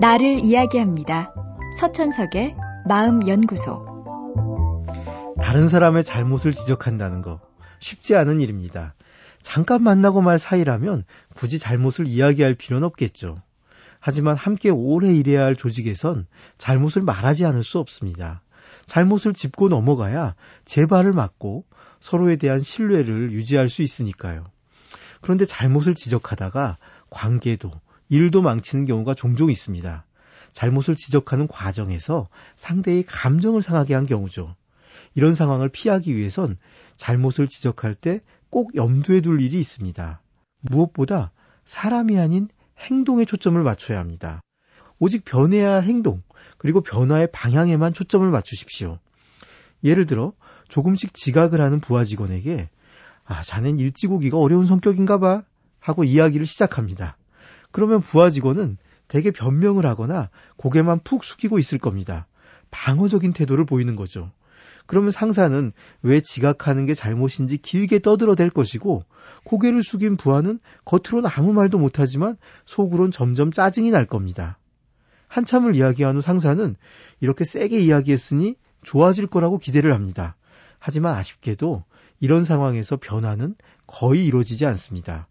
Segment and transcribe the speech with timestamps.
[0.00, 1.34] 나를 이야기합니다.
[1.80, 2.54] 서천석의
[2.86, 3.84] 마음연구소.
[5.40, 7.40] 다른 사람의 잘못을 지적한다는 거
[7.80, 8.94] 쉽지 않은 일입니다.
[9.42, 11.04] 잠깐 만나고 말 사이라면
[11.34, 13.36] 굳이 잘못을 이야기할 필요는 없겠죠.
[13.98, 16.26] 하지만 함께 오래 일해야 할 조직에선
[16.58, 18.42] 잘못을 말하지 않을 수 없습니다.
[18.86, 20.34] 잘못을 짚고 넘어가야
[20.64, 21.64] 재발을 막고
[22.00, 24.44] 서로에 대한 신뢰를 유지할 수 있으니까요.
[25.26, 26.78] 그런데 잘못을 지적하다가
[27.10, 27.72] 관계도
[28.08, 30.06] 일도 망치는 경우가 종종 있습니다.
[30.52, 34.54] 잘못을 지적하는 과정에서 상대의 감정을 상하게 한 경우죠.
[35.16, 36.56] 이런 상황을 피하기 위해선
[36.96, 38.20] 잘못을 지적할 때
[38.50, 40.22] 꼭 염두에 둘 일이 있습니다.
[40.60, 41.32] 무엇보다
[41.64, 42.48] 사람이 아닌
[42.78, 44.40] 행동에 초점을 맞춰야 합니다.
[44.98, 46.22] 오직 변해야 할 행동,
[46.56, 48.98] 그리고 변화의 방향에만 초점을 맞추십시오.
[49.84, 50.32] 예를 들어,
[50.68, 52.70] 조금씩 지각을 하는 부하 직원에게,
[53.26, 55.42] 아, 자넨 일찍 오기가 어려운 성격인가 봐.
[55.80, 57.16] 하고 이야기를 시작합니다.
[57.70, 58.76] 그러면 부하 직원은
[59.08, 62.26] 대개 변명을 하거나 고개만 푹 숙이고 있을 겁니다.
[62.70, 64.32] 방어적인 태도를 보이는 거죠.
[64.86, 69.04] 그러면 상사는 왜 지각하는 게 잘못인지 길게 떠들어댈 것이고
[69.44, 74.58] 고개를 숙인 부하는 겉으로는 아무 말도 못하지만 속으론 점점 짜증이 날 겁니다.
[75.28, 76.76] 한참을 이야기한 후 상사는
[77.20, 80.36] 이렇게 세게 이야기했으니 좋아질 거라고 기대를 합니다.
[80.78, 81.84] 하지만 아쉽게도
[82.20, 83.54] 이런 상황에서 변화는
[83.86, 85.28] 거의 이루어지지 않습니다.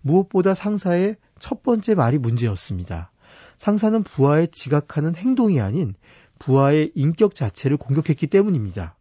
[0.00, 3.10] 무엇보다 상사의 첫 번째 말이 문제였습니다.
[3.58, 5.94] 상사는 부하의 지각하는 행동이 아닌
[6.38, 8.96] 부하의 인격 자체를 공격했기 때문입니다.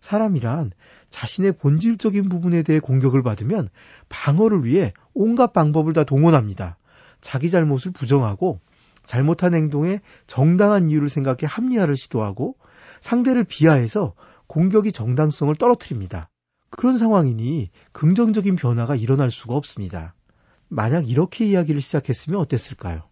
[0.00, 0.72] 사람이란
[1.10, 3.68] 자신의 본질적인 부분에 대해 공격을 받으면
[4.08, 6.76] 방어를 위해 온갖 방법을 다 동원합니다.
[7.20, 8.60] 자기 잘못을 부정하고
[9.04, 12.56] 잘못한 행동에 정당한 이유를 생각해 합리화를 시도하고
[13.00, 14.14] 상대를 비하해서
[14.48, 16.28] 공격이 정당성을 떨어뜨립니다.
[16.76, 20.14] 그런 상황이니 긍정적인 변화가 일어날 수가 없습니다.
[20.68, 23.02] 만약 이렇게 이야기를 시작했으면 어땠을까요?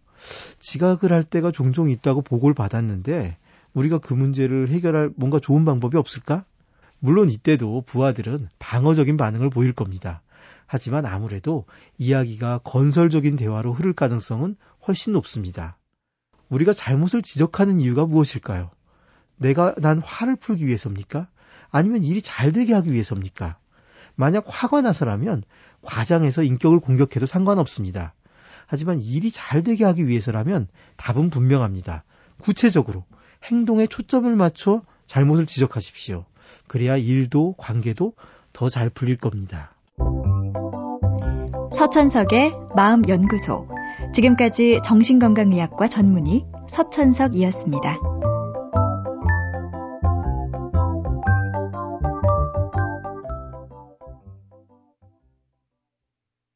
[0.59, 3.37] 지각을 할 때가 종종 있다고 보고를 받았는데
[3.75, 6.45] 우리가 그 문제를 해결할 뭔가 좋은 방법이 없을까?
[6.99, 10.23] 물론 이때도 부하들은 방어적인 반응을 보일 겁니다.
[10.67, 11.67] 하지만 아무래도
[11.99, 15.77] 이야기가 건설적인 대화로 흐를 가능성은 훨씬 높습니다.
[16.49, 18.71] 우리가 잘못을 지적하는 이유가 무엇일까요?
[19.37, 21.29] 내가 난 화를 풀기 위해서입니까?
[21.71, 23.59] 아니면 일이 잘 되게 하기 위해서입니까?
[24.15, 25.43] 만약 화가 나서라면
[25.83, 28.15] 과장해서 인격을 공격해도 상관없습니다.
[28.67, 32.05] 하지만 일이 잘 되게 하기 위해서라면 답은 분명합니다.
[32.41, 33.05] 구체적으로
[33.45, 36.25] 행동에 초점을 맞춰 잘못을 지적하십시오.
[36.69, 38.15] 그래야 일도 관계도
[38.53, 39.75] 더 잘 풀릴 겁니다.
[41.77, 43.69] 서천석의 마음연구소.
[44.15, 47.99] 지금까지 정신건강의학과 전문의 서천석이었습니다.